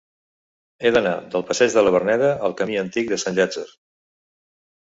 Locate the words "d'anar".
0.95-1.11